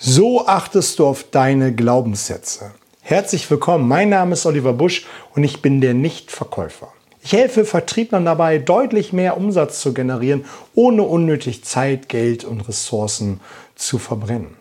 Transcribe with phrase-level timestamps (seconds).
[0.00, 2.70] So achtest du auf deine Glaubenssätze.
[3.00, 6.92] Herzlich willkommen, mein Name ist Oliver Busch und ich bin der Nichtverkäufer.
[7.20, 10.44] Ich helfe Vertrieblern dabei, deutlich mehr Umsatz zu generieren,
[10.76, 13.40] ohne unnötig Zeit, Geld und Ressourcen
[13.74, 14.54] zu verbrennen.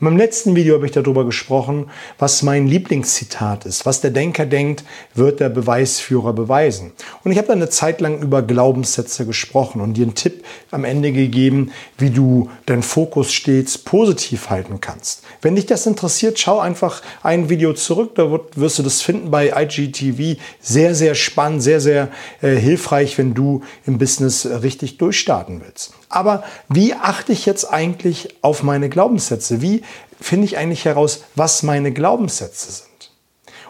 [0.00, 1.90] In meinem letzten Video habe ich darüber gesprochen,
[2.20, 3.84] was mein Lieblingszitat ist.
[3.84, 4.84] Was der Denker denkt,
[5.14, 6.92] wird der Beweisführer beweisen.
[7.24, 10.84] Und ich habe dann eine Zeit lang über Glaubenssätze gesprochen und dir einen Tipp am
[10.84, 15.24] Ende gegeben, wie du deinen Fokus stets positiv halten kannst.
[15.42, 18.14] Wenn dich das interessiert, schau einfach ein Video zurück.
[18.14, 20.40] Da wirst du das finden bei IGTV.
[20.60, 22.08] Sehr, sehr spannend, sehr, sehr
[22.40, 25.92] äh, hilfreich, wenn du im Business richtig durchstarten willst.
[26.08, 29.60] Aber wie achte ich jetzt eigentlich auf meine Glaubenssätze?
[29.60, 29.82] Wie
[30.20, 32.88] finde ich eigentlich heraus, was meine Glaubenssätze sind?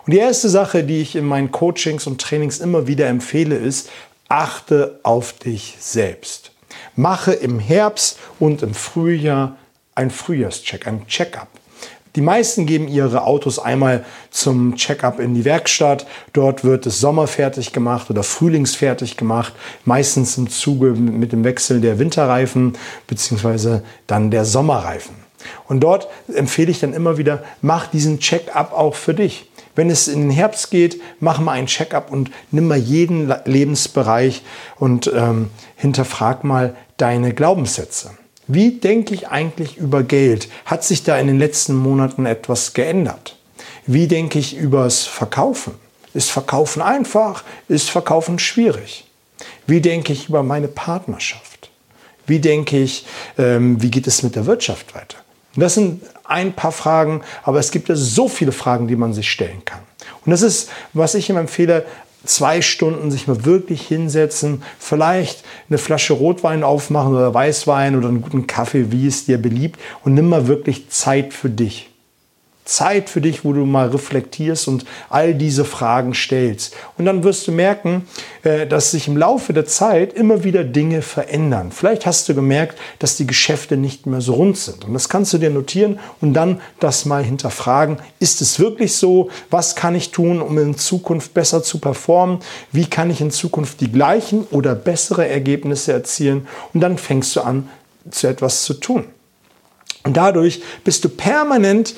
[0.07, 3.91] Und die erste Sache, die ich in meinen Coachings und Trainings immer wieder empfehle, ist,
[4.29, 6.53] achte auf dich selbst.
[6.97, 9.57] Mache im Herbst und im Frühjahr
[9.95, 11.49] ein Frühjahrscheck, ein Checkup.
[12.17, 16.07] Die meisten geben ihre Autos einmal zum Checkup in die Werkstatt.
[16.33, 19.53] Dort wird es sommerfertig gemacht oder frühlingsfertig gemacht.
[19.85, 25.28] Meistens im Zuge mit dem Wechsel der Winterreifen beziehungsweise dann der Sommerreifen.
[25.67, 29.51] Und dort empfehle ich dann immer wieder, mach diesen Checkup auch für dich.
[29.75, 34.43] Wenn es in den Herbst geht, mach mal einen Checkup und nimm mal jeden Lebensbereich
[34.79, 38.11] und ähm, hinterfrag mal deine Glaubenssätze.
[38.49, 40.49] Wie denke ich eigentlich über Geld?
[40.65, 43.37] Hat sich da in den letzten Monaten etwas geändert?
[43.87, 45.75] Wie denke ich übers Verkaufen?
[46.15, 47.45] Ist Verkaufen einfach?
[47.69, 49.07] Ist Verkaufen schwierig?
[49.67, 51.71] Wie denke ich über meine Partnerschaft?
[52.27, 53.07] Wie denke ich,
[53.39, 55.19] ähm, wie geht es mit der Wirtschaft weiter?
[55.61, 59.31] Das sind ein paar Fragen, aber es gibt ja so viele Fragen, die man sich
[59.31, 59.81] stellen kann.
[60.25, 61.87] Und das ist, was ich immer empfehle,
[62.25, 68.23] zwei Stunden sich mal wirklich hinsetzen, vielleicht eine Flasche Rotwein aufmachen oder Weißwein oder einen
[68.23, 71.91] guten Kaffee, wie es dir beliebt und nimm mal wirklich Zeit für dich.
[72.69, 76.77] Zeit für dich, wo du mal reflektierst und all diese Fragen stellst.
[76.99, 78.07] Und dann wirst du merken,
[78.43, 81.73] äh, dass sich im Laufe der Zeit immer wieder Dinge verändern.
[81.73, 84.85] Vielleicht hast du gemerkt, dass die Geschäfte nicht mehr so rund sind.
[84.85, 87.97] Und das kannst du dir notieren und dann das mal hinterfragen.
[88.21, 89.31] Ist es wirklich so?
[89.49, 92.41] Was kann ich tun, um in Zukunft besser zu performen?
[92.71, 96.47] Wie kann ich in Zukunft die gleichen oder bessere Ergebnisse erzielen?
[96.75, 97.71] Und dann fängst du an,
[98.11, 99.07] zu etwas zu tun.
[100.05, 101.95] Und dadurch bist du permanent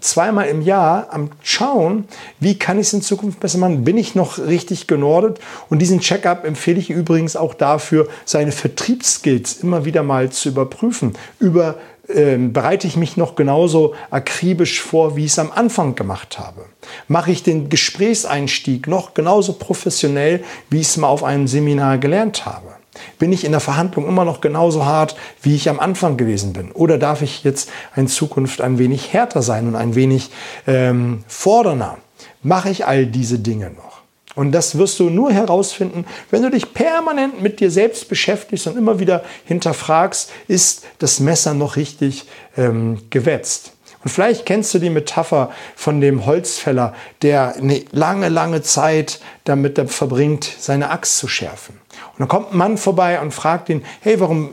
[0.00, 2.08] zweimal im Jahr am Schauen,
[2.40, 3.84] wie kann ich es in Zukunft besser machen?
[3.84, 5.38] Bin ich noch richtig genordet?
[5.68, 11.14] Und diesen Checkup empfehle ich übrigens auch dafür, seine Vertriebsskills immer wieder mal zu überprüfen.
[11.38, 11.76] Über
[12.08, 16.64] ähm, bereite ich mich noch genauso akribisch vor, wie ich es am Anfang gemacht habe?
[17.06, 22.46] Mache ich den Gesprächseinstieg noch genauso professionell, wie ich es mal auf einem Seminar gelernt
[22.46, 22.78] habe?
[23.18, 26.72] Bin ich in der Verhandlung immer noch genauso hart, wie ich am Anfang gewesen bin?
[26.72, 30.30] Oder darf ich jetzt in Zukunft ein wenig härter sein und ein wenig
[30.66, 31.98] ähm, fordernder?
[32.42, 33.98] Mache ich all diese Dinge noch?
[34.34, 38.76] Und das wirst du nur herausfinden, wenn du dich permanent mit dir selbst beschäftigst und
[38.76, 42.26] immer wieder hinterfragst, ist das Messer noch richtig
[42.56, 43.72] ähm, gewetzt?
[44.04, 49.90] Und vielleicht kennst du die Metapher von dem Holzfäller, der eine lange, lange Zeit damit
[49.90, 51.80] verbringt, seine Axt zu schärfen.
[52.12, 54.50] Und dann kommt ein Mann vorbei und fragt ihn, hey, warum,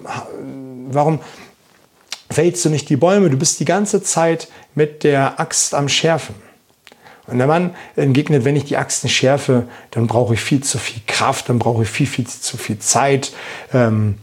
[0.89, 1.19] warum
[2.31, 3.29] fällst du nicht die Bäume?
[3.29, 6.35] Du bist die ganze Zeit mit der Axt am Schärfen.
[7.27, 10.77] Und der Mann entgegnet, wenn ich die Axt nicht schärfe, dann brauche ich viel zu
[10.77, 13.33] viel Kraft, dann brauche ich viel, viel zu viel Zeit.
[13.73, 14.19] Ähm,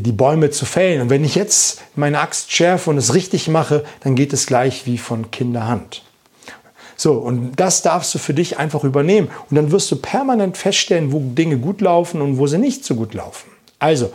[0.00, 1.02] die Bäume zu fällen.
[1.02, 4.86] Und wenn ich jetzt meine Axt schärfe und es richtig mache, dann geht es gleich
[4.86, 6.02] wie von Kinderhand.
[6.96, 9.28] So, und das darfst du für dich einfach übernehmen.
[9.50, 12.94] Und dann wirst du permanent feststellen, wo Dinge gut laufen und wo sie nicht so
[12.94, 13.50] gut laufen.
[13.78, 14.12] Also,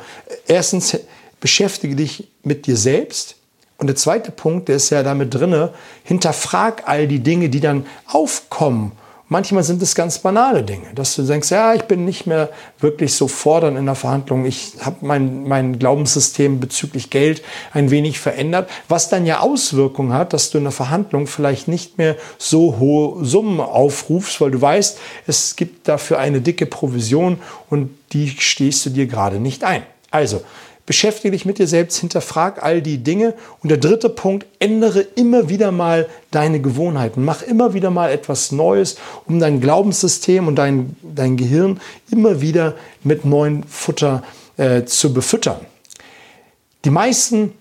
[0.48, 0.98] erstens,
[1.40, 3.36] beschäftige dich mit dir selbst.
[3.78, 5.74] Und der zweite Punkt, der ist ja damit drinne,
[6.04, 8.94] hinterfrag all die Dinge, die dann aufkommen
[9.30, 12.50] Manchmal sind es ganz banale Dinge, dass du denkst, ja, ich bin nicht mehr
[12.80, 14.46] wirklich so fordernd in der Verhandlung.
[14.46, 17.42] Ich habe mein, mein Glaubenssystem bezüglich Geld
[17.74, 21.98] ein wenig verändert, was dann ja Auswirkungen hat, dass du in der Verhandlung vielleicht nicht
[21.98, 24.98] mehr so hohe Summen aufrufst, weil du weißt,
[25.28, 29.84] es gibt dafür eine dicke Provision und die stehst du dir gerade nicht ein.
[30.10, 30.42] Also,
[30.88, 33.34] Beschäftige dich mit dir selbst, hinterfrag all die Dinge.
[33.62, 37.26] Und der dritte Punkt, ändere immer wieder mal deine Gewohnheiten.
[37.26, 38.96] Mach immer wieder mal etwas Neues,
[39.26, 44.24] um dein Glaubenssystem und dein, dein Gehirn immer wieder mit neuem Futter
[44.56, 45.60] äh, zu befüttern.
[46.86, 47.52] Die meisten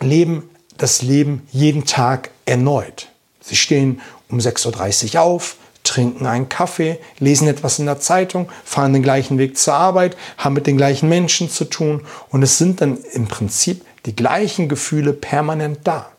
[0.00, 0.48] leben
[0.78, 3.08] das Leben jeden Tag erneut.
[3.42, 4.00] Sie stehen
[4.30, 5.56] um 6.30 Uhr auf,
[5.88, 10.54] trinken einen Kaffee, lesen etwas in der Zeitung, fahren den gleichen Weg zur Arbeit, haben
[10.54, 15.12] mit den gleichen Menschen zu tun und es sind dann im Prinzip die gleichen Gefühle
[15.12, 16.10] permanent da.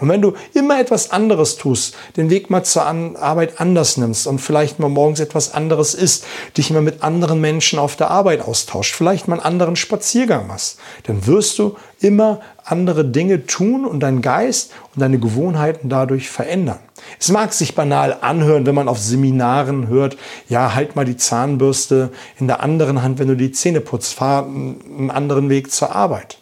[0.00, 4.38] Und wenn du immer etwas anderes tust, den Weg mal zur Arbeit anders nimmst und
[4.38, 6.24] vielleicht mal morgens etwas anderes isst,
[6.56, 10.78] dich mal mit anderen Menschen auf der Arbeit austauscht, vielleicht mal einen anderen Spaziergang machst,
[11.02, 16.78] dann wirst du immer andere Dinge tun und dein Geist und deine Gewohnheiten dadurch verändern.
[17.18, 20.16] Es mag sich banal anhören, wenn man auf Seminaren hört,
[20.48, 24.44] ja, halt mal die Zahnbürste in der anderen Hand, wenn du die Zähne putzt, fahr
[24.44, 26.38] einen anderen Weg zur Arbeit.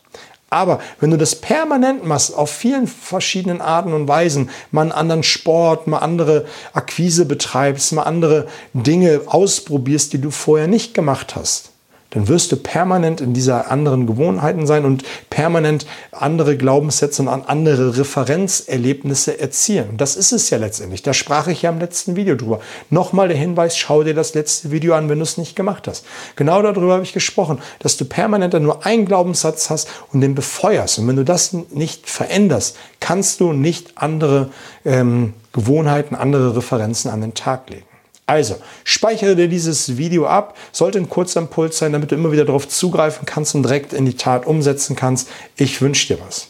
[0.50, 5.23] Aber wenn du das permanent machst, auf vielen verschiedenen Arten und Weisen, mal einen anderen
[5.23, 11.70] Sport, mal andere Akquise betreibst, mal andere Dinge ausprobierst, die du vorher nicht gemacht hast,
[12.10, 17.99] dann wirst du permanent in dieser anderen Gewohnheiten sein und permanent andere Glaubenssätze und andere
[17.99, 19.90] Referenzerlebnisse erzielen.
[19.90, 21.02] Und das ist es ja letztendlich.
[21.02, 22.60] Da sprach ich ja im letzten Video drüber.
[22.88, 26.06] Nochmal der Hinweis, schau dir das letzte Video an, wenn du es nicht gemacht hast.
[26.37, 30.99] Genau darüber habe ich gesprochen, dass du permanent nur einen Glaubenssatz hast und den befeuerst.
[30.99, 34.50] Und wenn du das nicht veränderst, kannst du nicht andere
[34.87, 37.88] ähm, Gewohnheiten, andere Referenzen an den Tag legen.
[38.29, 42.45] Also, speichere dir dieses Video ab, sollte ein kurzer Impuls sein, damit du immer wieder
[42.45, 45.31] darauf zugreifen kannst und direkt in die Tat umsetzen kannst.
[45.57, 46.49] Ich wünsche dir was.